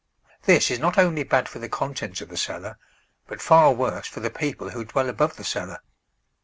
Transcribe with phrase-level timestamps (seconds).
[0.45, 2.79] This is not only bad for the contents of the cellar,
[3.27, 5.77] but far worse for the people who dwell above the cellar.